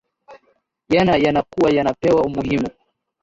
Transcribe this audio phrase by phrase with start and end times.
[0.89, 2.67] yana yanakua yanapewa umuhimu